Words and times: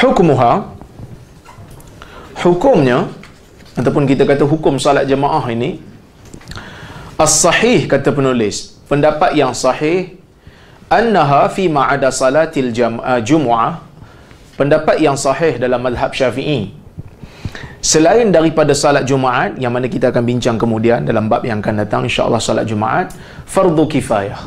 hukmuha 0.00 0.52
hukumnya 2.44 2.98
ataupun 3.76 4.04
kita 4.08 4.24
kata 4.30 4.44
hukum 4.48 4.80
salat 4.80 5.04
jemaah 5.12 5.44
ini 5.52 5.70
as-sahih 7.20 7.84
kata 7.92 8.10
penulis 8.16 8.80
pendapat 8.90 9.36
yang 9.36 9.52
sahih 9.52 10.16
annaha 10.88 11.48
fi 11.52 11.68
ma'ada 11.78 12.08
salatil 12.12 12.70
jam'ah 12.78 13.20
jumu'ah 13.20 13.92
pendapat 14.62 15.00
yang 15.00 15.16
sahih 15.16 15.56
dalam 15.56 15.80
mazhab 15.80 16.12
syafi'i. 16.12 16.60
Selain 17.82 18.30
daripada 18.30 18.78
salat 18.78 19.02
Jumaat 19.10 19.58
yang 19.58 19.74
mana 19.74 19.90
kita 19.90 20.14
akan 20.14 20.22
bincang 20.22 20.54
kemudian 20.54 21.02
dalam 21.02 21.26
bab 21.26 21.42
yang 21.42 21.58
akan 21.58 21.82
datang 21.82 22.06
insya-Allah 22.06 22.38
salat 22.38 22.66
Jumaat 22.70 23.10
fardu 23.42 23.90
kifayah. 23.90 24.38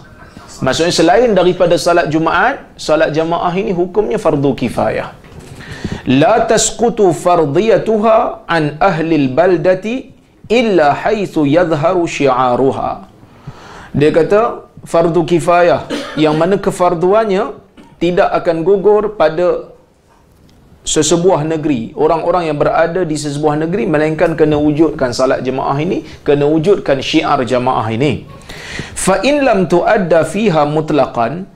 Maksudnya 0.63 0.93
selain 0.95 1.35
daripada 1.35 1.75
salat 1.75 2.07
Jumaat 2.07 2.63
salat 2.79 3.11
jamaah 3.11 3.51
ini 3.59 3.75
hukumnya 3.75 4.15
fardu 4.15 4.55
kifayah 4.55 5.11
la 6.05 6.45
tasqutu 6.51 7.13
fardiyatuha 7.13 8.45
an 8.57 8.77
ahli 8.79 9.15
al-baldati 9.23 9.95
illa 10.49 10.93
haitsu 10.93 11.45
yadhharu 11.49 12.05
syi'aruha 12.05 13.09
dia 13.95 14.11
kata 14.13 14.41
fardu 14.85 15.25
kifayah 15.25 15.87
yang 16.23 16.35
mana 16.37 16.61
kefarduannya 16.65 17.57
tidak 17.97 18.29
akan 18.39 18.57
gugur 18.67 19.15
pada 19.15 19.75
sesebuah 20.85 21.41
negeri. 21.49 21.91
Orang-orang 21.97 22.53
yang 22.53 22.57
berada 22.61 23.01
di 23.01 23.17
sesebuah 23.17 23.57
negeri 23.65 23.89
melainkan 23.89 24.37
kena 24.37 24.57
wujudkan 24.61 25.09
salat 25.17 25.41
jemaah 25.41 25.75
ini 25.81 26.05
kena 26.27 26.45
wujudkan 26.45 27.01
syiar 27.01 27.41
jemaah 27.41 27.87
ini. 27.89 28.29
Fa 28.93 29.17
in 29.25 29.41
lam 29.47 29.65
tuadda 29.65 30.21
fiha 30.33 30.63
mutlaqan 30.69 31.49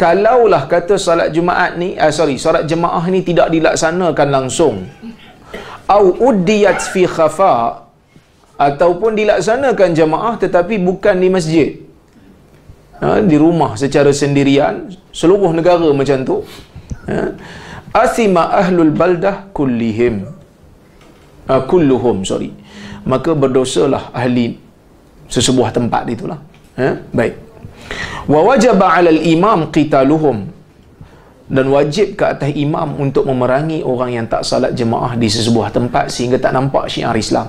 kalaulah 0.00 0.62
kata 0.72 0.94
salat 1.00 1.28
jumaat 1.36 1.72
ni 1.80 1.88
uh, 1.96 2.12
sorry 2.18 2.36
salat 2.44 2.68
jemaah 2.70 3.04
ni 3.14 3.20
tidak 3.28 3.48
dilaksanakan 3.54 4.28
langsung. 4.36 4.76
Au 5.96 6.04
uddiyat 6.28 6.78
fi 6.92 7.02
khafa 7.16 7.54
ataupun 8.68 9.16
dilaksanakan 9.20 9.90
jemaah 10.00 10.34
tetapi 10.44 10.76
bukan 10.88 11.16
di 11.24 11.28
masjid. 11.36 11.68
Ha, 12.96 13.20
di 13.20 13.36
rumah 13.36 13.76
secara 13.76 14.08
sendirian 14.20 14.88
seluruh 15.12 15.52
negara 15.58 15.88
macam 16.00 16.18
tu. 16.28 16.36
Ha, 17.08 17.32
asima 18.04 18.52
ahlul 18.60 18.92
baldah 18.92 19.48
kullihim. 19.56 20.28
Uh, 21.48 21.62
kulluhum 21.70 22.26
sorry. 22.26 22.50
Maka 23.06 23.32
berdosalah 23.38 24.10
ahli 24.10 24.58
sesebuah 25.30 25.70
tempat 25.70 26.04
itulah. 26.10 26.40
Ha? 26.76 26.88
baik 27.08 27.45
wa 28.26 28.40
wajaba 28.42 28.86
'ala 28.94 29.10
al-imam 29.14 29.70
qitaluhum. 29.74 30.54
Dan 31.46 31.70
wajib 31.70 32.18
ke 32.18 32.26
atas 32.26 32.50
imam 32.58 32.98
untuk 32.98 33.22
memerangi 33.22 33.78
orang 33.86 34.10
yang 34.18 34.26
tak 34.26 34.42
salat 34.42 34.74
jemaah 34.74 35.14
di 35.14 35.30
sesebuah 35.30 35.70
tempat 35.70 36.10
sehingga 36.10 36.42
tak 36.42 36.50
nampak 36.58 36.90
syiar 36.90 37.14
Islam. 37.14 37.46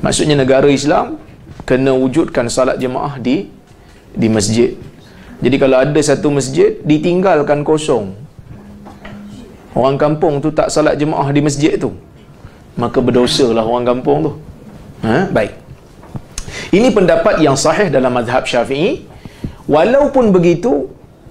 Maksudnya 0.00 0.32
negara 0.32 0.64
Islam 0.64 1.20
kena 1.68 1.92
wujudkan 1.92 2.48
salat 2.48 2.80
jemaah 2.80 3.20
di 3.20 3.52
di 4.16 4.28
masjid. 4.32 4.72
Jadi 5.44 5.56
kalau 5.60 5.76
ada 5.76 6.00
satu 6.00 6.32
masjid 6.32 6.80
ditinggalkan 6.80 7.60
kosong. 7.68 8.16
Orang 9.76 10.00
kampung 10.00 10.40
tu 10.40 10.48
tak 10.48 10.72
salat 10.72 10.96
jemaah 10.96 11.28
di 11.28 11.40
masjid 11.44 11.76
tu. 11.76 11.92
Maka 12.80 12.98
berdosa 13.04 13.46
lah 13.52 13.62
orang 13.62 13.84
kampung 13.84 14.18
tu. 14.24 14.32
Ha? 15.04 15.30
baik. 15.30 15.52
Ini 16.74 16.88
pendapat 16.90 17.38
yang 17.38 17.54
sahih 17.54 17.88
dalam 17.92 18.10
mazhab 18.10 18.42
syafi'i 18.42 19.07
walaupun 19.68 20.32
begitu 20.32 20.88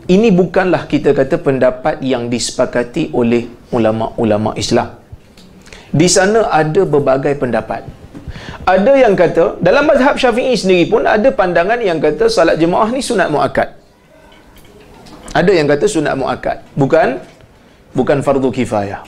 ini 0.07 0.31
bukanlah 0.31 0.87
kita 0.87 1.11
kata 1.11 1.35
pendapat 1.43 1.99
yang 1.99 2.31
disepakati 2.31 3.11
oleh 3.11 3.51
ulama-ulama 3.75 4.55
Islam. 4.55 4.95
Di 5.91 6.07
sana 6.07 6.47
ada 6.47 6.87
berbagai 6.87 7.35
pendapat. 7.35 7.83
Ada 8.63 8.93
yang 9.03 9.15
kata 9.19 9.59
dalam 9.59 9.87
mazhab 9.87 10.15
syafi'i 10.19 10.55
sendiri 10.55 10.87
pun 10.87 11.03
ada 11.03 11.27
pandangan 11.31 11.79
yang 11.79 11.99
kata 11.99 12.31
salat 12.31 12.55
jemaah 12.59 12.87
ni 12.91 13.03
sunat 13.03 13.27
muakkad. 13.31 13.75
Ada 15.35 15.51
yang 15.51 15.67
kata 15.67 15.85
sunat 15.87 16.15
muakkad. 16.15 16.63
Bukan 16.75 17.19
bukan 17.95 18.17
fardu 18.23 18.51
kifayah. 18.51 19.03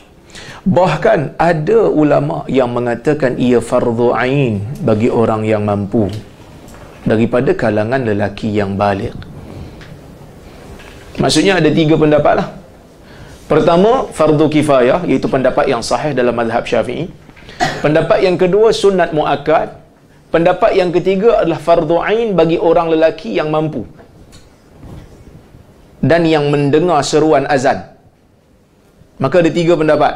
Bahkan 0.67 1.39
ada 1.39 1.79
ulama 1.87 2.43
yang 2.51 2.71
mengatakan 2.75 3.39
ia 3.39 3.63
fardu 3.63 4.11
ain 4.11 4.59
bagi 4.83 5.07
orang 5.07 5.47
yang 5.47 5.63
mampu 5.63 6.11
daripada 7.05 7.51
kalangan 7.53 8.01
lelaki 8.03 8.49
yang 8.51 8.75
balik 8.79 9.15
maksudnya 11.19 11.59
ada 11.59 11.69
tiga 11.71 11.95
pendapat 11.95 12.33
lah 12.39 12.47
pertama 13.51 14.07
fardu 14.11 14.47
kifayah 14.51 15.03
iaitu 15.09 15.27
pendapat 15.31 15.65
yang 15.67 15.83
sahih 15.83 16.11
dalam 16.15 16.35
mazhab 16.35 16.63
syafi'i 16.63 17.07
pendapat 17.83 18.19
yang 18.23 18.35
kedua 18.35 18.71
sunat 18.71 19.11
muakkad 19.11 19.75
pendapat 20.33 20.71
yang 20.79 20.91
ketiga 20.95 21.41
adalah 21.41 21.59
fardu 21.59 21.97
ain 22.03 22.37
bagi 22.39 22.57
orang 22.59 22.87
lelaki 22.93 23.35
yang 23.39 23.49
mampu 23.49 23.83
dan 25.99 26.23
yang 26.23 26.47
mendengar 26.47 27.03
seruan 27.03 27.43
azan 27.49 27.99
Maka 29.19 29.43
ada 29.43 29.51
tiga 29.51 29.75
pendapat. 29.75 30.13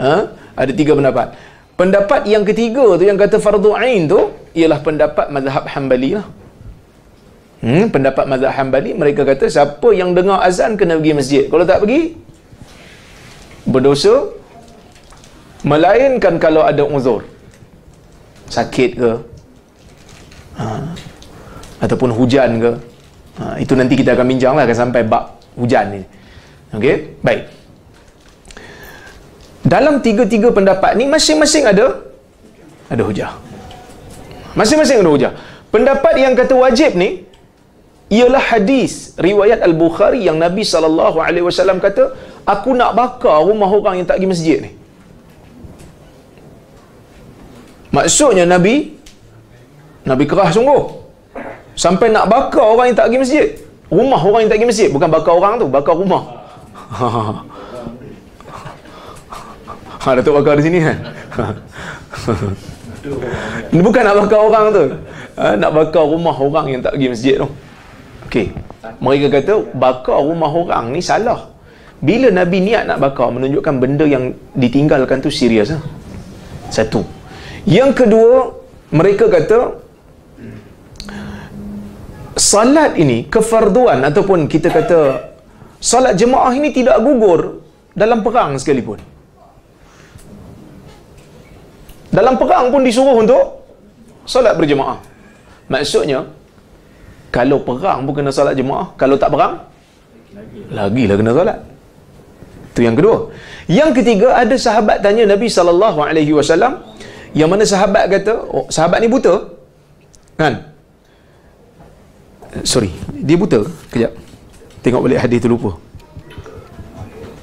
Ha? 0.00 0.12
Ada 0.56 0.72
tiga 0.72 0.96
pendapat. 0.96 1.36
Pendapat 1.76 2.24
yang 2.24 2.42
ketiga 2.42 2.96
tu 2.96 3.04
yang 3.04 3.20
kata 3.20 3.36
fardu 3.38 3.76
ain 3.76 4.08
tu 4.08 4.32
ialah 4.54 4.80
pendapat 4.80 5.26
mazhab 5.28 5.64
Hambali 5.68 6.10
lah. 6.18 6.26
Hmm, 7.58 7.90
pendapat 7.90 8.24
mazhab 8.30 8.52
Hambali 8.54 8.94
mereka 8.94 9.26
kata 9.26 9.50
siapa 9.50 9.88
yang 9.92 10.14
dengar 10.14 10.38
azan 10.44 10.78
kena 10.78 10.96
pergi 11.00 11.14
masjid. 11.16 11.42
Kalau 11.50 11.64
tak 11.66 11.82
pergi 11.82 12.14
berdosa 13.66 14.32
melainkan 15.66 16.38
kalau 16.38 16.62
ada 16.62 16.86
uzur. 16.86 17.26
Sakit 18.48 18.90
ke? 18.96 19.12
Ha. 20.56 20.66
Ataupun 21.84 22.10
hujan 22.14 22.50
ke? 22.62 22.72
Ha. 23.38 23.54
itu 23.62 23.70
nanti 23.78 23.94
kita 23.94 24.18
akan 24.18 24.26
bincang 24.26 24.54
lah 24.58 24.66
akan 24.66 24.78
sampai 24.82 25.02
bab 25.06 25.38
hujan 25.54 25.86
ni. 25.94 26.02
Okey, 26.74 27.22
baik. 27.22 27.42
Dalam 29.62 30.00
tiga-tiga 30.00 30.48
pendapat 30.50 30.96
ni 30.96 31.04
masing-masing 31.04 31.64
ada 31.68 31.86
ada 32.88 33.02
hujah. 33.04 33.30
Masing-masing 34.58 34.98
ada 35.06 35.10
hujah. 35.14 35.32
Pendapat 35.70 36.18
yang 36.18 36.34
kata 36.34 36.54
wajib 36.58 36.98
ni 36.98 37.22
ialah 38.10 38.42
hadis 38.42 39.14
riwayat 39.14 39.62
Al-Bukhari 39.62 40.26
yang 40.26 40.40
Nabi 40.42 40.66
sallallahu 40.66 41.22
alaihi 41.22 41.46
wasallam 41.46 41.78
kata, 41.78 42.16
"Aku 42.42 42.74
nak 42.74 42.98
bakar 42.98 43.46
rumah 43.46 43.70
orang 43.70 44.02
yang 44.02 44.06
tak 44.08 44.18
pergi 44.18 44.30
masjid 44.34 44.58
ni." 44.66 44.70
Maksudnya 47.94 48.44
Nabi 48.44 48.98
Nabi 50.08 50.24
kerah 50.26 50.50
sungguh. 50.50 50.82
Sampai 51.78 52.10
nak 52.10 52.26
bakar 52.26 52.64
orang 52.64 52.90
yang 52.90 52.98
tak 52.98 53.06
pergi 53.12 53.20
masjid. 53.22 53.46
Rumah 53.88 54.20
orang 54.26 54.40
yang 54.42 54.50
tak 54.50 54.58
pergi 54.58 54.70
masjid, 54.74 54.88
bukan 54.90 55.08
bakar 55.08 55.32
orang 55.38 55.54
tu, 55.62 55.66
bakar 55.70 55.94
rumah. 55.94 56.22
Ha, 59.98 60.14
Datuk 60.14 60.40
bakar 60.40 60.54
di 60.56 60.62
sini 60.62 60.78
kan? 60.78 60.94
Bukan 63.70 64.02
nak 64.02 64.16
bakar 64.24 64.40
orang 64.42 64.64
tu. 64.74 64.84
Ha, 65.38 65.54
nak 65.54 65.70
bakar 65.70 66.04
rumah 66.04 66.34
orang 66.34 66.66
yang 66.72 66.80
tak 66.82 66.98
pergi 66.98 67.08
masjid 67.08 67.34
tu. 67.38 67.48
Okey. 68.26 68.46
Mereka 68.98 69.26
kata 69.30 69.54
bakar 69.74 70.18
rumah 70.22 70.50
orang 70.50 70.90
ni 70.94 71.00
salah. 71.00 71.50
Bila 71.98 72.30
Nabi 72.30 72.62
niat 72.62 72.86
nak 72.86 72.98
bakar 73.02 73.34
menunjukkan 73.34 73.74
benda 73.82 74.06
yang 74.06 74.34
ditinggalkan 74.54 75.18
tu 75.18 75.30
serius 75.30 75.74
lah. 75.74 75.82
Satu. 76.70 77.02
Yang 77.66 77.90
kedua, 78.04 78.54
mereka 78.94 79.26
kata 79.26 79.82
salat 82.38 82.94
ini 82.94 83.26
kefarduan 83.26 84.06
ataupun 84.06 84.46
kita 84.46 84.70
kata 84.70 85.00
salat 85.82 86.14
jemaah 86.14 86.54
ini 86.54 86.70
tidak 86.70 87.02
gugur 87.02 87.66
dalam 87.98 88.22
perang 88.22 88.54
sekalipun. 88.56 89.02
Dalam 92.08 92.34
perang 92.40 92.72
pun 92.72 92.80
disuruh 92.82 93.20
untuk 93.20 93.64
solat 94.24 94.56
berjemaah. 94.56 95.00
Maksudnya, 95.68 96.24
kalau 97.28 97.60
perang 97.60 98.08
pun 98.08 98.12
kena 98.16 98.32
solat 98.32 98.56
jemaah, 98.56 98.96
kalau 98.96 99.20
tak 99.20 99.28
perang, 99.32 99.60
lagi 100.72 101.04
lah 101.04 101.16
kena 101.20 101.32
solat. 101.36 101.58
Itu 102.72 102.80
yang 102.86 102.96
kedua. 102.96 103.28
Yang 103.68 103.90
ketiga, 104.00 104.32
ada 104.32 104.56
sahabat 104.56 105.04
tanya 105.04 105.28
Nabi 105.28 105.52
SAW, 105.52 105.76
yang 107.36 107.48
mana 107.52 107.64
sahabat 107.68 108.08
kata, 108.08 108.34
oh, 108.48 108.64
sahabat 108.72 109.04
ni 109.04 109.08
buta? 109.12 109.52
Kan? 110.40 110.72
Sorry, 112.64 112.88
dia 113.12 113.36
buta? 113.36 113.60
Kejap. 113.92 114.16
Tengok 114.80 115.04
balik 115.04 115.20
hadis 115.20 115.44
tu 115.44 115.52
lupa. 115.52 115.76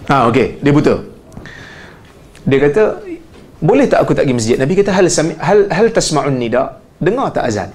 Ah, 0.09 0.25
okey, 0.29 0.57
dia 0.65 0.73
buta. 0.73 1.05
Dia 2.45 2.57
kata, 2.65 3.04
boleh 3.69 3.85
tak 3.91 3.99
aku 4.03 4.11
tak 4.17 4.23
pergi 4.25 4.37
masjid? 4.37 4.57
Nabi 4.63 4.73
kata 4.79 4.91
hal 4.97 5.07
hal 5.47 5.59
hal 5.77 5.87
tasma'un 5.97 6.37
nida? 6.43 6.63
Dengar 7.05 7.27
tak 7.35 7.43
azan? 7.49 7.69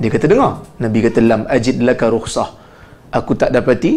Dia 0.00 0.10
kata 0.14 0.26
dengar. 0.32 0.52
Nabi 0.84 0.98
kata 1.06 1.18
lam 1.30 1.42
ajid 1.56 1.76
laka 1.88 2.06
rukhsah. 2.14 2.48
Aku 3.18 3.32
tak 3.40 3.50
dapati 3.56 3.92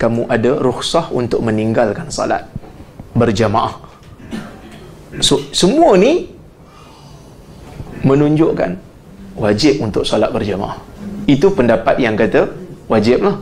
kamu 0.00 0.22
ada 0.34 0.50
rukhsah 0.66 1.06
untuk 1.20 1.40
meninggalkan 1.46 2.08
salat. 2.18 2.46
berjamaah 3.18 3.74
so, 5.18 5.42
semua 5.50 5.98
ni 5.98 6.30
menunjukkan 8.06 8.78
wajib 9.34 9.82
untuk 9.82 10.06
solat 10.06 10.30
berjamaah 10.30 10.78
itu 11.26 11.50
pendapat 11.50 11.98
yang 11.98 12.14
kata 12.14 12.46
wajib 12.86 13.26
lah 13.26 13.36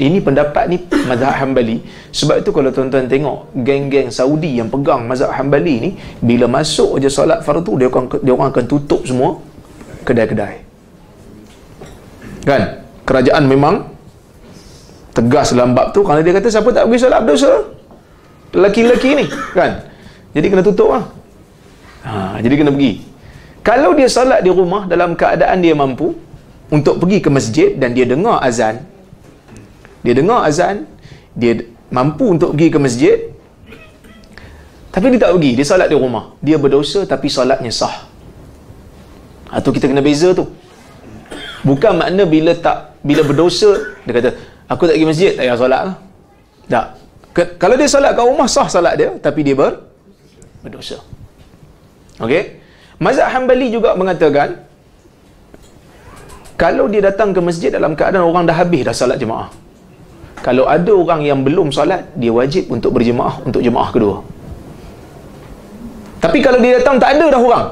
ini 0.00 0.18
pendapat 0.24 0.64
ni 0.72 0.76
mazhab 1.04 1.34
Hanbali 1.36 1.84
sebab 2.10 2.40
itu 2.40 2.50
kalau 2.56 2.72
tuan-tuan 2.72 3.04
tengok 3.04 3.52
geng-geng 3.60 4.08
Saudi 4.08 4.56
yang 4.56 4.72
pegang 4.72 5.04
mazhab 5.04 5.28
Hanbali 5.34 5.74
ni 5.76 5.90
bila 6.24 6.48
masuk 6.48 6.96
je 7.02 7.12
solat 7.12 7.44
fardu 7.44 7.76
dia 7.76 7.88
akan 7.92 8.08
dia 8.24 8.32
orang 8.32 8.48
akan 8.48 8.64
tutup 8.64 9.04
semua 9.04 9.36
kedai-kedai. 10.08 10.64
Kan? 12.48 12.62
Kerajaan 13.04 13.44
memang 13.44 13.92
tegas 15.12 15.52
dalam 15.52 15.76
bab 15.76 15.92
tu 15.92 16.00
kerana 16.00 16.24
dia 16.24 16.32
kata 16.32 16.48
siapa 16.48 16.68
tak 16.72 16.88
pergi 16.88 17.00
solat 17.04 17.20
berdosa? 17.24 17.52
Lelaki-lelaki 18.56 19.10
ni 19.20 19.24
kan? 19.52 19.84
Jadi 20.32 20.46
kena 20.48 20.62
tutup 20.64 20.96
lah. 20.96 21.04
Ha, 22.08 22.40
jadi 22.40 22.54
kena 22.56 22.72
pergi. 22.72 23.04
Kalau 23.60 23.92
dia 23.92 24.08
solat 24.08 24.40
di 24.40 24.48
rumah 24.48 24.88
dalam 24.88 25.12
keadaan 25.12 25.60
dia 25.60 25.76
mampu 25.76 26.16
untuk 26.72 27.00
pergi 27.00 27.18
ke 27.20 27.28
masjid 27.28 27.68
dan 27.76 27.92
dia 27.92 28.08
dengar 28.08 28.40
azan 28.40 28.80
dia 30.08 30.16
dengar 30.16 30.48
azan 30.48 30.88
dia 31.36 31.68
mampu 31.92 32.32
untuk 32.32 32.56
pergi 32.56 32.68
ke 32.72 32.78
masjid 32.80 33.18
tapi 34.88 35.12
dia 35.12 35.20
tak 35.20 35.36
pergi. 35.36 35.50
Dia 35.52 35.66
solat 35.68 35.88
di 35.92 35.96
rumah. 35.96 36.34
Dia 36.40 36.56
berdosa 36.56 37.04
tapi 37.04 37.28
solatnya 37.28 37.68
sah. 37.68 38.08
Atau 39.52 39.70
kita 39.70 39.84
kena 39.86 40.00
beza 40.00 40.32
tu. 40.32 40.48
Bukan 41.62 42.00
makna 42.00 42.24
bila 42.24 42.56
tak 42.56 42.96
bila 43.04 43.22
berdosa 43.22 43.94
dia 44.02 44.12
kata 44.16 44.30
aku 44.66 44.88
tak 44.88 44.94
pergi 44.96 45.06
masjid 45.06 45.30
tak 45.36 45.44
payah 45.44 45.58
solat 45.60 45.80
lah. 45.86 45.96
Tak. 46.72 46.86
Ke, 47.36 47.42
kalau 47.60 47.74
dia 47.76 47.86
solat 47.86 48.16
kat 48.16 48.24
rumah 48.24 48.48
sah 48.48 48.66
solat 48.66 48.94
dia 48.96 49.08
tapi 49.20 49.44
dia 49.44 49.54
ber 49.54 49.76
berdosa. 50.64 50.98
Okey? 52.18 52.58
Mazhab 52.98 53.30
Hambali 53.30 53.70
juga 53.70 53.94
mengatakan 53.94 54.64
kalau 56.58 56.90
dia 56.90 57.06
datang 57.06 57.30
ke 57.30 57.38
masjid 57.38 57.70
dalam 57.70 57.94
keadaan 57.94 58.26
orang 58.26 58.50
dah 58.50 58.56
habis 58.56 58.82
dah 58.82 58.96
solat 58.96 59.14
jemaah 59.14 59.46
kalau 60.42 60.64
ada 60.66 60.92
orang 60.94 61.24
yang 61.26 61.40
belum 61.46 61.70
solat 61.74 62.08
dia 62.14 62.32
wajib 62.32 62.70
untuk 62.70 62.94
berjemaah 62.96 63.42
untuk 63.44 63.62
jemaah 63.62 63.88
kedua. 63.94 64.16
Tapi 66.18 66.38
kalau 66.42 66.58
dia 66.58 66.82
datang 66.82 66.98
tak 66.98 67.14
ada 67.14 67.26
dah 67.30 67.40
orang. 67.40 67.66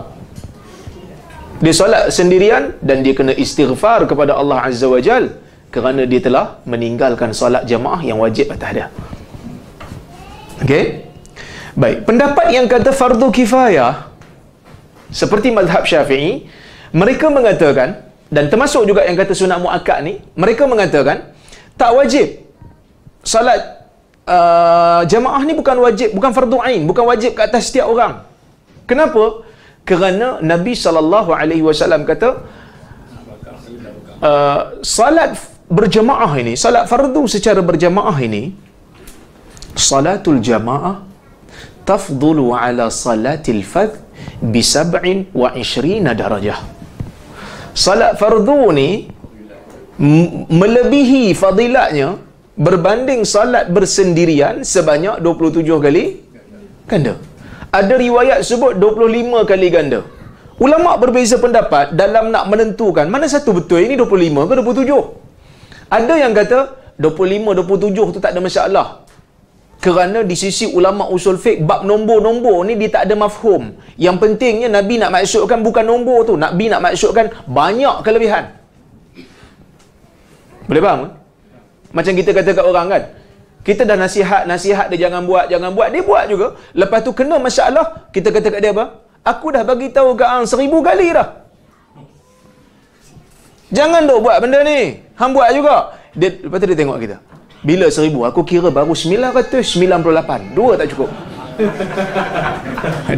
Dia 1.56 1.72
solat 1.72 2.12
sendirian 2.12 2.76
dan 2.84 3.00
dia 3.00 3.16
kena 3.16 3.32
istighfar 3.32 4.04
kepada 4.04 4.36
Allah 4.36 4.60
Azza 4.62 4.86
wa 4.86 5.00
Jal 5.00 5.40
kerana 5.72 6.06
dia 6.06 6.20
telah 6.22 6.60
meninggalkan 6.68 7.32
solat 7.32 7.66
jemaah 7.66 8.00
yang 8.04 8.20
wajib 8.22 8.52
atas 8.52 8.70
dia. 8.76 8.86
Okey. 10.62 11.04
Baik, 11.76 12.08
pendapat 12.08 12.46
yang 12.56 12.64
kata 12.64 12.88
fardu 12.92 13.28
kifayah 13.28 14.08
seperti 15.12 15.52
mazhab 15.52 15.84
Syafi'i, 15.84 16.48
mereka 16.96 17.28
mengatakan 17.28 18.00
dan 18.32 18.48
termasuk 18.48 18.88
juga 18.88 19.04
yang 19.04 19.14
kata 19.14 19.36
sunat 19.36 19.60
muakkad 19.60 20.00
ni, 20.00 20.24
mereka 20.32 20.64
mengatakan 20.64 21.30
tak 21.76 21.92
wajib 21.92 22.45
salat 23.26 23.62
uh, 24.30 25.02
jemaah 25.10 25.42
ni 25.42 25.52
bukan 25.58 25.76
wajib, 25.82 26.14
bukan 26.14 26.30
fardu 26.36 26.58
ain, 26.62 26.86
bukan 26.86 27.04
wajib 27.10 27.34
ke 27.34 27.42
atas 27.42 27.68
setiap 27.68 27.90
orang. 27.90 28.22
Kenapa? 28.86 29.42
Kerana 29.82 30.28
Nabi 30.52 30.78
sallallahu 30.78 31.30
alaihi 31.34 31.62
wasallam 31.66 32.06
kata 32.06 32.28
uh, 34.22 34.60
salat 34.86 35.34
berjemaah 35.66 36.30
ini, 36.38 36.54
salat 36.54 36.86
fardu 36.86 37.26
secara 37.26 37.58
berjemaah 37.62 38.14
ini 38.22 38.54
salatul 39.76 40.40
jamaah 40.40 41.04
tafdulu 41.84 42.56
ala 42.56 42.88
salatil 42.88 43.62
fadh 43.72 43.94
bi 44.40 44.64
sab'in 44.64 45.28
wa 45.36 45.52
ishrina 45.62 46.16
darajah 46.16 46.58
salat 47.76 48.16
fardu 48.16 48.72
ni 48.78 48.88
melebihi 50.60 51.36
fadilatnya 51.36 52.25
berbanding 52.56 53.22
salat 53.34 53.68
bersendirian 53.76 54.64
sebanyak 54.74 55.16
27 55.20 55.84
kali 55.86 56.04
ganda. 56.90 57.14
Ada 57.78 57.94
riwayat 58.00 58.40
sebut 58.48 58.72
25 58.80 59.44
kali 59.50 59.68
ganda. 59.76 60.00
Ulama 60.56 60.96
berbeza 60.96 61.36
pendapat 61.36 61.92
dalam 61.92 62.32
nak 62.34 62.48
menentukan 62.48 63.06
mana 63.12 63.28
satu 63.28 63.52
betul 63.52 63.84
ini 63.84 63.94
25 64.00 64.48
ke 64.48 64.54
27 64.64 65.26
ada 65.86 66.14
yang 66.18 66.32
kata 66.34 66.58
25 66.98 67.52
27 67.62 68.14
tu 68.14 68.20
tak 68.24 68.32
ada 68.34 68.40
masalah. 68.42 68.86
Kerana 69.76 70.24
di 70.26 70.34
sisi 70.34 70.66
ulama 70.66 71.06
usul 71.12 71.36
fiqh 71.38 71.60
bab 71.62 71.84
nombor-nombor 71.86 72.64
ni 72.66 72.74
dia 72.80 72.90
tak 72.96 73.02
ada 73.06 73.14
mafhum. 73.14 73.76
Yang 74.00 74.16
pentingnya 74.22 74.68
Nabi 74.72 74.98
nak 74.98 75.12
maksudkan 75.14 75.60
bukan 75.62 75.84
nombor 75.86 76.24
tu. 76.26 76.34
Nabi 76.34 76.72
nak 76.72 76.80
maksudkan 76.80 77.30
banyak 77.46 77.96
kelebihan. 78.02 78.56
Boleh 80.66 80.82
faham? 80.82 81.00
kan? 81.04 81.25
Macam 81.92 82.12
kita 82.14 82.30
kata 82.34 82.50
kat 82.56 82.66
orang 82.66 82.86
kan 82.90 83.02
kita 83.66 83.82
dah 83.82 83.98
nasihat 83.98 84.42
nasihat 84.46 84.86
dia 84.90 85.06
jangan 85.06 85.26
buat 85.26 85.50
jangan 85.50 85.70
buat 85.74 85.88
dia 85.90 86.02
buat 86.02 86.24
juga 86.30 86.46
lepas 86.74 87.00
tu 87.02 87.10
kena 87.14 87.36
masalah 87.42 88.10
kita 88.14 88.30
kata 88.30 88.48
kat 88.54 88.60
dia 88.62 88.72
apa 88.74 89.02
aku 89.26 89.46
dah 89.54 89.62
bagi 89.66 89.90
tahu 89.90 90.14
kat 90.14 90.28
hang 90.30 90.46
seribu 90.46 90.82
kali 90.82 91.10
dah 91.14 91.28
jangan 93.74 94.06
dok 94.06 94.20
buat 94.22 94.36
benda 94.38 94.62
ni 94.62 95.02
hang 95.18 95.30
buat 95.34 95.50
juga 95.50 95.94
dia 96.14 96.30
lepas 96.46 96.58
tu 96.62 96.66
dia 96.70 96.78
tengok 96.78 96.98
kita 97.02 97.18
bila 97.66 97.90
seribu? 97.90 98.22
Aku 98.22 98.46
kira 98.46 98.70
baru 98.70 98.94
998. 98.94 100.54
Dua 100.54 100.78
tak 100.78 100.86
cukup. 100.94 101.10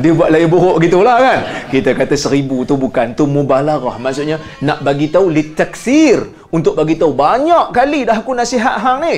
Dia 0.02 0.12
buat 0.14 0.30
lain 0.32 0.48
buruk 0.48 0.80
gitulah 0.80 1.20
kan. 1.20 1.38
Kita 1.68 1.92
kata 1.92 2.16
seribu 2.16 2.64
tu 2.64 2.80
bukan. 2.80 3.12
Tu 3.12 3.28
mubalarah. 3.28 4.00
Maksudnya 4.00 4.40
nak 4.64 4.80
bagi 4.80 5.12
tahu 5.12 5.28
litaksir. 5.28 6.37
Untuk 6.48 6.72
bagi 6.80 6.96
tahu 6.96 7.12
banyak 7.12 7.76
kali 7.76 8.08
dah 8.08 8.16
aku 8.20 8.32
nasihat 8.32 8.80
hang 8.80 8.98
ni. 9.04 9.16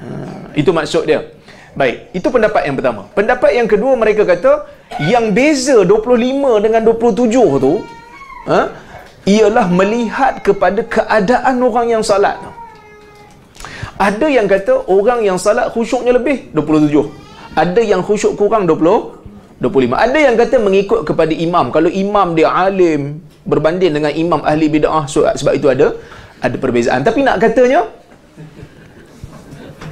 Ha, 0.00 0.06
itu 0.60 0.70
maksud 0.76 1.08
dia. 1.08 1.24
Baik, 1.74 2.14
itu 2.14 2.28
pendapat 2.30 2.62
yang 2.68 2.76
pertama. 2.78 3.02
Pendapat 3.16 3.50
yang 3.56 3.66
kedua 3.66 3.96
mereka 3.96 4.22
kata 4.28 4.68
yang 5.08 5.32
beza 5.32 5.82
25 5.82 6.62
dengan 6.62 6.80
27 6.86 7.64
tu 7.64 7.72
ha, 8.46 8.70
ialah 9.24 9.66
melihat 9.72 10.44
kepada 10.44 10.84
keadaan 10.84 11.56
orang 11.64 11.86
yang 11.98 12.02
salat 12.04 12.36
tu. 12.38 12.52
Ada 13.96 14.26
yang 14.26 14.46
kata 14.50 14.84
orang 14.90 15.24
yang 15.24 15.38
salat 15.40 15.72
khusyuknya 15.72 16.12
lebih 16.18 16.52
27. 16.52 17.08
Ada 17.56 17.80
yang 17.80 18.02
khusyuk 18.04 18.36
kurang 18.36 18.68
20 18.68 19.24
25. 19.64 19.96
Ada 19.96 20.18
yang 20.18 20.34
kata 20.36 20.56
mengikut 20.60 21.00
kepada 21.08 21.32
imam. 21.32 21.72
Kalau 21.72 21.88
imam 21.88 22.36
dia 22.36 22.52
alim 22.52 23.22
berbanding 23.44 23.92
dengan 23.96 24.12
imam 24.12 24.42
ahli 24.42 24.68
bid'ah 24.72 25.06
so, 25.08 25.24
sebab 25.24 25.54
itu 25.56 25.68
ada 25.70 25.94
ada 26.40 26.58
perbezaan. 26.58 27.04
Tapi 27.04 27.22
nak 27.24 27.40
katanya 27.40 27.84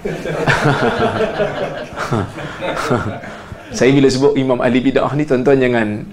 Saya 3.76 3.92
bila 3.94 4.10
sebut 4.10 4.36
imam 4.36 4.60
ahli 4.60 4.80
bid'ah 4.84 5.14
ni 5.16 5.24
tuan-tuan 5.24 5.60
jangan 5.62 6.04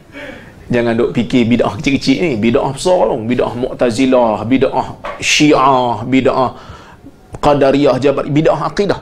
jangan 0.69 0.93
duk 0.95 1.11
fikir 1.17 1.45
bid'ah 1.49 1.73
kecil-kecil 1.79 2.21
ni. 2.21 2.35
Bid'ah 2.37 2.71
besar 2.71 3.09
lah. 3.09 3.17
Bid'ah 3.17 3.53
Mu'tazilah, 3.57 4.45
bid'ah 4.45 4.87
Syiah, 5.19 6.05
bid'ah 6.05 6.53
qadariyah 7.39 7.95
jabar 8.03 8.27
bidah 8.27 8.59
akidah 8.69 8.99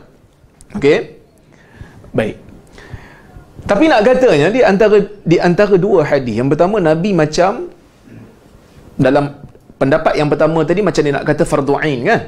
okey 0.78 1.18
baik 2.14 2.38
tapi 3.68 3.84
nak 3.92 4.02
katanya 4.08 4.48
di 4.54 4.62
antara 4.64 4.98
di 5.26 5.38
antara 5.42 5.76
dua 5.76 6.08
hadis 6.08 6.40
yang 6.40 6.48
pertama 6.48 6.80
nabi 6.80 7.12
macam 7.12 7.68
dalam 8.98 9.38
pendapat 9.78 10.18
yang 10.18 10.28
pertama 10.28 10.66
tadi 10.66 10.82
macam 10.82 11.02
dia 11.06 11.14
nak 11.14 11.24
kata 11.24 11.44
fardu 11.46 11.74
ain 11.78 12.00
kan? 12.04 12.22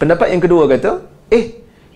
Pendapat 0.00 0.26
yang 0.32 0.40
kedua 0.40 0.64
kata 0.64 1.04
eh 1.28 1.44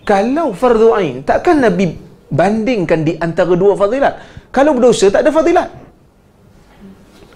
kalau 0.05 0.53
fardu 0.53 0.93
ain 0.93 1.25
takkan 1.25 1.57
nabi 1.57 1.97
bandingkan 2.29 3.01
di 3.01 3.17
antara 3.17 3.53
dua 3.57 3.73
fadilat? 3.73 4.21
Kalau 4.53 4.77
berdosa 4.77 5.09
tak 5.09 5.25
ada 5.25 5.31
fadilat. 5.33 5.69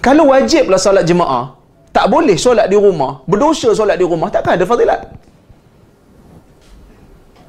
Kalau 0.06 0.30
wajiblah 0.30 0.78
solat 0.78 1.04
jemaah 1.04 1.58
tak 1.90 2.06
boleh 2.14 2.38
solat 2.38 2.70
di 2.70 2.78
rumah 2.78 3.26
berdosa 3.26 3.74
solat 3.74 3.98
di 3.98 4.06
rumah 4.06 4.30
takkan 4.30 4.54
ada 4.54 4.66
fadilat. 4.70 5.02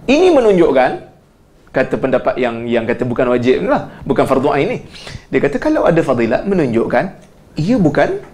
Ini 0.08 0.32
menunjukkan 0.32 0.90
kata 1.68 1.94
pendapat 2.00 2.34
yang 2.40 2.64
yang 2.64 2.88
kata 2.88 3.04
bukan 3.04 3.28
wajib 3.28 3.68
lah, 3.68 3.92
bukan 4.08 4.24
fardu 4.24 4.48
ain 4.56 4.66
ni. 4.72 4.78
Dia 5.28 5.44
kata 5.44 5.60
kalau 5.60 5.84
ada 5.84 6.00
fadilat 6.00 6.48
menunjukkan 6.48 7.04
ia 7.60 7.76
bukan 7.76 8.24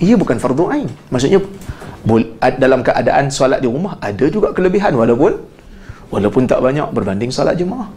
ia 0.00 0.14
bukan 0.16 0.40
fardu 0.40 0.72
ain. 0.72 0.88
Maksudnya 1.12 1.40
dalam 2.56 2.80
keadaan 2.80 3.28
solat 3.28 3.60
di 3.60 3.68
rumah 3.68 4.00
ada 4.00 4.24
juga 4.32 4.56
kelebihan 4.56 4.96
walaupun 4.96 5.36
walaupun 6.08 6.42
tak 6.48 6.64
banyak 6.64 6.88
berbanding 6.90 7.28
solat 7.28 7.54
jemaah. 7.60 7.88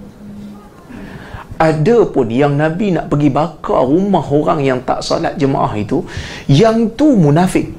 Ada 1.58 2.04
pun 2.12 2.28
yang 2.28 2.60
Nabi 2.60 2.92
nak 2.92 3.08
pergi 3.08 3.30
bakar 3.32 3.88
rumah 3.88 4.26
orang 4.26 4.60
yang 4.60 4.84
tak 4.84 5.00
solat 5.00 5.40
jemaah 5.40 5.72
itu, 5.80 6.04
yang 6.52 6.92
tu 7.00 7.16
munafik 7.16 7.72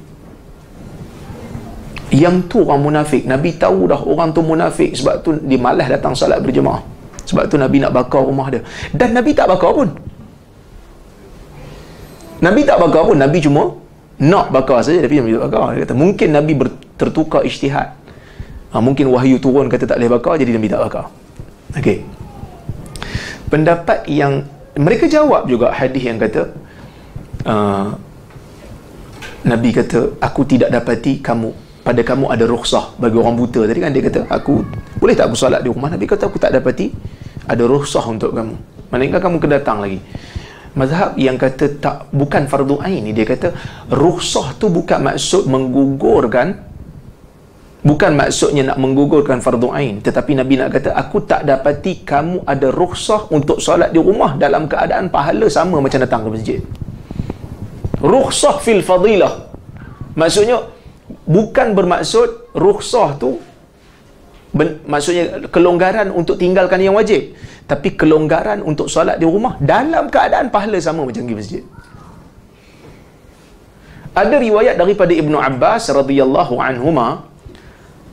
yang 2.14 2.46
tu 2.46 2.62
orang 2.62 2.78
munafik 2.78 3.26
Nabi 3.26 3.58
tahu 3.58 3.90
dah 3.90 3.98
orang 3.98 4.30
tu 4.30 4.38
munafik 4.38 4.94
sebab 4.94 5.18
tu 5.26 5.34
dia 5.42 5.58
malas 5.58 5.90
datang 5.90 6.14
salat 6.14 6.38
berjemaah 6.38 6.78
Sebab 7.26 7.50
tu 7.50 7.56
Nabi 7.58 7.80
nak 7.80 7.90
bakar 7.96 8.22
rumah 8.22 8.52
dia. 8.52 8.60
Dan 8.92 9.16
Nabi 9.16 9.32
tak 9.32 9.48
bakar 9.48 9.72
pun. 9.72 9.88
Nabi 12.44 12.60
tak 12.68 12.76
bakar 12.76 13.08
pun. 13.08 13.16
Nabi 13.16 13.38
cuma 13.40 13.72
nak 14.22 14.54
bakar 14.54 14.82
saja 14.86 15.02
tapi 15.02 15.18
tak 15.18 15.42
bakar. 15.50 15.74
Dia 15.74 15.80
kata 15.86 15.94
mungkin 15.94 16.28
Nabi 16.30 16.52
tertukar 16.94 17.42
ijtihad. 17.42 17.94
Ha, 18.74 18.82
mungkin 18.82 19.06
wahyu 19.10 19.38
turun 19.38 19.70
kata 19.70 19.86
tak 19.86 20.02
boleh 20.02 20.10
bakar 20.10 20.34
jadi 20.38 20.50
Nabi 20.54 20.68
tak 20.70 20.80
bakar. 20.82 21.04
Okey. 21.78 22.02
Pendapat 23.50 24.06
yang 24.10 24.46
mereka 24.74 25.06
jawab 25.06 25.46
juga 25.46 25.70
hadis 25.70 26.02
yang 26.02 26.18
kata 26.18 26.50
uh, 27.46 27.94
Nabi 29.46 29.70
kata 29.70 30.18
aku 30.18 30.42
tidak 30.48 30.72
dapati 30.74 31.22
kamu 31.22 31.52
pada 31.84 32.00
kamu 32.00 32.32
ada 32.32 32.48
rukhsah 32.48 32.96
bagi 32.96 33.20
orang 33.20 33.36
buta 33.36 33.68
tadi 33.68 33.80
kan 33.84 33.92
dia 33.92 34.02
kata 34.02 34.24
aku 34.32 34.64
boleh 34.96 35.12
tak 35.12 35.28
aku 35.28 35.36
solat 35.36 35.60
di 35.60 35.68
rumah 35.68 35.92
Nabi 35.92 36.08
kata 36.08 36.26
aku 36.26 36.40
tak 36.40 36.56
dapati 36.56 36.90
ada 37.44 37.62
rukhsah 37.68 38.02
untuk 38.08 38.32
kamu 38.32 38.56
malaikat 38.88 39.20
kamu 39.20 39.36
kena 39.36 39.60
datang 39.60 39.84
lagi 39.84 40.00
mazhab 40.74 41.14
yang 41.14 41.38
kata 41.38 41.78
tak 41.78 42.10
bukan 42.10 42.50
fardu 42.50 42.82
ain 42.82 43.06
dia 43.14 43.26
kata 43.26 43.54
rukhsah 43.90 44.58
tu 44.58 44.66
bukan 44.70 45.06
maksud 45.06 45.46
menggugurkan 45.46 46.74
bukan 47.84 48.16
maksudnya 48.16 48.72
nak 48.72 48.80
menggugurkan 48.80 49.44
fardu 49.44 49.68
ain. 49.76 50.00
Tetapi 50.00 50.40
nabi 50.40 50.56
nak 50.56 50.72
kata 50.72 50.96
aku 50.96 51.28
tak 51.28 51.44
dapati 51.44 52.02
kamu 52.02 52.42
ada 52.48 52.72
rukhsah 52.72 53.28
untuk 53.30 53.60
solat 53.60 53.92
di 53.92 54.00
rumah 54.00 54.34
dalam 54.40 54.64
keadaan 54.64 55.12
pahala 55.12 55.46
sama 55.52 55.78
macam 55.78 56.00
datang 56.00 56.24
ke 56.24 56.28
masjid. 56.32 56.60
Rukhsah 58.00 58.56
fil 58.64 58.80
fadilah. 58.80 59.52
Maksudnya 60.16 60.64
bukan 61.28 61.76
bermaksud 61.76 62.56
rukhsah 62.56 63.20
tu 63.20 63.38
ben, 64.54 64.80
maksudnya 64.86 65.50
kelonggaran 65.50 66.14
untuk 66.14 66.38
tinggalkan 66.38 66.78
yang 66.80 66.94
wajib. 66.94 67.34
Tapi 67.66 67.98
kelonggaran 67.98 68.62
untuk 68.62 68.86
solat 68.86 69.18
di 69.20 69.26
rumah 69.26 69.58
dalam 69.58 70.08
keadaan 70.08 70.48
pahala 70.54 70.78
sama 70.78 71.02
macam 71.02 71.26
pergi 71.26 71.36
masjid. 71.36 71.62
Ada 74.14 74.36
riwayat 74.38 74.78
daripada 74.78 75.10
Ibnu 75.10 75.36
Abbas 75.42 75.90
radhiyallahu 75.90 76.54
anhuma 76.62 77.34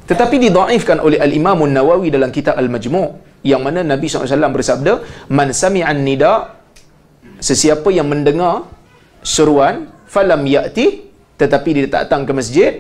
tetapi 0.10 0.36
didaifkan 0.44 0.98
oleh 1.00 1.22
al-Imam 1.22 1.56
An-Nawawi 1.64 2.12
dalam 2.12 2.34
kitab 2.36 2.60
Al-Majmu' 2.60 3.40
yang 3.48 3.62
mana 3.66 3.80
Nabi 3.82 4.12
SAW 4.12 4.28
bersabda 4.52 4.94
man 5.32 5.56
sami'an 5.56 6.04
nida 6.04 6.58
sesiapa 7.40 7.90
yang 7.96 8.12
mendengar 8.12 8.68
seruan 9.24 9.88
falam 10.12 10.44
ya'ti 10.46 11.10
tetapi 11.40 11.70
dia 11.74 11.88
tak 11.90 12.02
datang 12.06 12.28
ke 12.28 12.32
masjid 12.36 12.72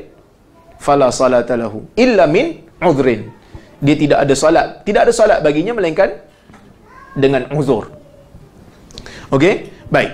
fala 0.77 1.09
salata 1.09 1.57
lahu 1.57 1.87
illa 1.97 2.25
min 2.29 2.61
udhrin 2.77 3.31
dia 3.81 3.95
tidak 3.97 4.19
ada 4.23 4.33
solat. 4.37 4.67
Tidak 4.87 5.01
ada 5.05 5.13
solat 5.13 5.39
baginya 5.41 5.73
melainkan 5.73 6.21
dengan 7.17 7.49
uzur. 7.57 7.89
Okey? 9.33 9.73
Baik. 9.89 10.11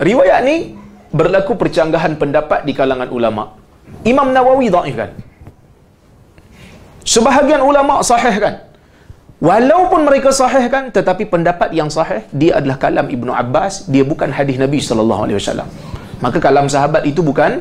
Riwayat 0.00 0.40
ni 0.46 0.78
berlaku 1.12 1.58
percanggahan 1.58 2.16
pendapat 2.16 2.64
di 2.64 2.72
kalangan 2.72 3.10
ulama. 3.12 3.58
Imam 4.06 4.32
Nawawi 4.32 4.72
dhaifkan 4.72 5.12
sebahagian 7.02 7.62
ulama 7.62 8.00
sahihkan 8.00 8.72
Walaupun 9.42 10.06
mereka 10.06 10.30
sahihkan 10.30 10.94
tetapi 10.94 11.26
pendapat 11.26 11.74
yang 11.74 11.90
sahih 11.90 12.22
dia 12.30 12.62
adalah 12.62 12.78
kalam 12.78 13.10
Ibnu 13.10 13.34
Abbas, 13.34 13.90
dia 13.90 14.06
bukan 14.06 14.30
hadis 14.30 14.54
Nabi 14.54 14.78
sallallahu 14.78 15.26
alaihi 15.26 15.38
wasallam. 15.42 15.66
Maka 16.22 16.38
kalam 16.38 16.70
sahabat 16.70 17.02
itu 17.02 17.26
bukan 17.26 17.58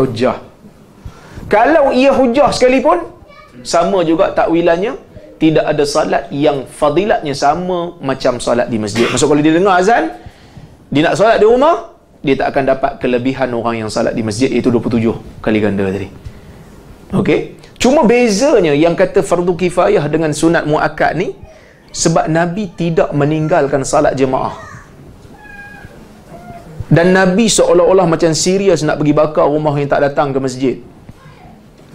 hujjah. 0.00 0.40
Kalau 1.52 1.92
ia 1.92 2.08
hujjah 2.08 2.48
sekalipun 2.56 3.13
sama 3.62 4.02
juga 4.02 4.34
takwilannya 4.34 4.98
tidak 5.38 5.64
ada 5.66 5.84
salat 5.84 6.24
yang 6.32 6.64
fadilatnya 6.64 7.34
sama 7.36 7.98
macam 8.00 8.40
salat 8.40 8.70
di 8.72 8.80
masjid. 8.80 9.06
Maksud 9.06 9.26
kalau 9.28 9.42
dia 9.44 9.54
dengar 9.54 9.76
azan, 9.76 10.14
dia 10.88 11.00
nak 11.04 11.14
salat 11.18 11.36
di 11.42 11.46
rumah, 11.46 11.94
dia 12.24 12.34
tak 12.40 12.54
akan 12.54 12.62
dapat 12.64 12.92
kelebihan 13.02 13.52
orang 13.52 13.84
yang 13.84 13.90
salat 13.92 14.16
di 14.16 14.24
masjid 14.24 14.48
iaitu 14.48 14.72
27 14.72 15.42
kali 15.44 15.58
ganda 15.60 15.84
tadi. 15.90 16.08
Okey? 17.12 17.60
Cuma 17.76 18.08
bezanya 18.08 18.72
yang 18.72 18.96
kata 18.96 19.20
fardu 19.20 19.52
kifayah 19.60 20.08
dengan 20.08 20.32
sunat 20.32 20.64
muakkad 20.64 21.20
ni 21.20 21.36
sebab 21.92 22.32
Nabi 22.32 22.72
tidak 22.72 23.12
meninggalkan 23.12 23.84
salat 23.84 24.16
jemaah. 24.16 24.56
Dan 26.88 27.12
Nabi 27.12 27.50
seolah-olah 27.50 28.06
macam 28.08 28.30
serius 28.32 28.80
nak 28.86 29.02
pergi 29.02 29.12
bakar 29.12 29.50
rumah 29.50 29.74
yang 29.76 29.90
tak 29.90 30.00
datang 30.00 30.32
ke 30.32 30.38
masjid. 30.40 30.76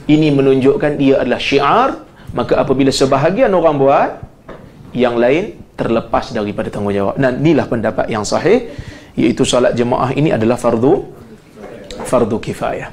Ini 0.09 0.33
menunjukkan 0.33 0.97
dia 0.97 1.21
adalah 1.21 1.37
syiar, 1.37 1.89
maka 2.33 2.57
apabila 2.57 2.89
sebahagian 2.89 3.53
orang 3.53 3.77
buat, 3.77 4.11
yang 4.89 5.21
lain 5.21 5.55
terlepas 5.77 6.33
daripada 6.33 6.67
tanggungjawab. 6.73 7.15
Dan 7.15 7.45
inilah 7.45 7.69
pendapat 7.69 8.09
yang 8.09 8.25
sahih, 8.25 8.73
iaitu 9.13 9.45
salat 9.45 9.77
jemaah 9.77 10.11
ini 10.17 10.33
adalah 10.33 10.57
fardu 10.57 11.07
fardu 12.03 12.37
kifayah 12.41 12.89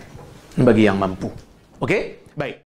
bagi 0.61 0.87
yang 0.87 1.01
mampu. 1.01 1.33
Okey? 1.81 2.21
Baik. 2.37 2.55